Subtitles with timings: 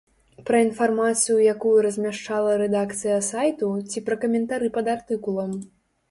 [0.45, 5.53] Пра інфармацыю, якую размяшчала рэдакцыя сайту, ці пра каментары пад артыкулам?